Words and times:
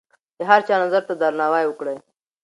د 0.37 0.39
هر 0.49 0.59
چا 0.67 0.75
نظر 0.83 1.01
ته 1.07 1.13
درناوی 1.21 1.65
وکړئ. 1.67 1.97